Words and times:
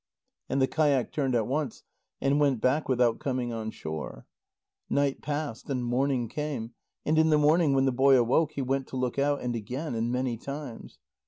And 0.49 0.59
the 0.59 0.65
kayak 0.65 1.11
turned 1.11 1.35
at 1.35 1.45
once 1.45 1.83
and 2.19 2.39
went 2.39 2.59
back 2.59 2.89
without 2.89 3.19
coming 3.19 3.53
on 3.53 3.69
shore. 3.69 4.25
Night 4.89 5.21
passed 5.21 5.69
and 5.69 5.85
morning 5.85 6.27
came. 6.27 6.73
And 7.05 7.19
in 7.19 7.29
the 7.29 7.37
morning 7.37 7.75
when 7.75 7.85
the 7.85 7.91
boy 7.91 8.17
awoke, 8.17 8.53
he 8.53 8.63
went 8.63 8.87
to 8.87 8.97
look 8.97 9.19
out, 9.19 9.41
and 9.41 9.55
again, 9.55 9.93
and 9.93 10.11
many 10.11 10.37
times. 10.37 10.97